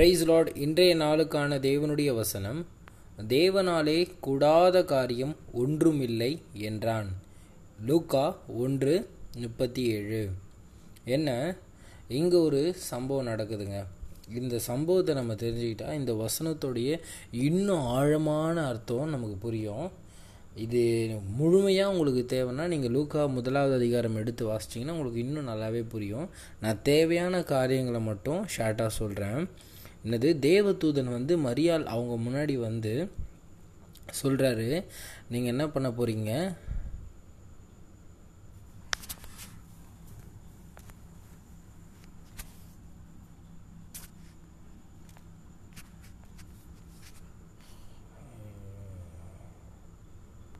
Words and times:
Price 0.00 0.22
Lord 0.28 0.50
இன்றைய 0.64 0.92
நாளுக்கான 0.96 1.56
தேவனுடைய 1.64 2.10
வசனம் 2.18 2.60
தேவனாலே 3.32 3.96
கூடாத 4.20 4.84
காரியம் 4.92 5.34
ஒன்றுமில்லை 5.62 6.30
என்றான். 6.68 7.08
லூக்கா 7.88 8.22
ஒன்று 8.62 8.94
முப்பத்தி 9.42 9.82
ஏழு 9.96 10.20
என்ன? 11.16 11.28
இங்கே 12.08 12.36
ஒரு 12.36 12.74
சம்பவம் 12.74 13.26
நடக்குதுங்க. 13.26 13.84
இந்த 14.40 14.58
சம்பவத்தை 14.58 15.14
நம்ம 15.14 15.34
தெரிஞ்சுக்கிட்டால் 15.42 15.98
இந்த 16.00 16.12
வசனத்துடைய 16.24 17.00
இன்னும் 17.30 17.84
ஆழமான 17.98 18.66
அர்த்தம் 18.66 19.14
நமக்கு 19.14 19.36
புரியும். 19.46 19.86
இது 20.66 20.82
முழுமையாக 21.40 21.92
உங்களுக்கு 21.94 22.22
தேவைன்னா 22.36 22.66
நீங்கள் 22.74 22.94
லூக்கா 22.98 23.24
முதலாவது 23.38 23.74
அதிகாரம் 23.74 24.16
எடுத்து 24.22 24.46
வாசிச்சிங்கன்னா 24.52 24.96
உங்களுக்கு 24.98 25.24
இன்னும் 25.26 25.50
நல்லாவே 25.54 25.82
புரியும். 25.96 26.28
நான் 26.60 26.82
தேவையான 26.82 27.42
காரியங்களை 27.42 28.00
மட்டும் 28.00 28.42
ஷார்ட்டாக 28.56 28.98
சொல்கிறேன் 29.00 29.42
என்னது 30.04 30.28
தேவதூதன் 30.40 31.10
வந்து 31.10 31.34
மரியாள் 31.38 31.84
அவங்க 31.86 32.14
முன்னாடி 32.26 32.54
வந்து 32.58 32.92
சொல்கிறாரு 34.22 34.68
நீங்கள் 35.28 35.52
என்ன 35.52 35.64
பண்ண 35.68 35.88
போகிறீங்க 35.88 36.32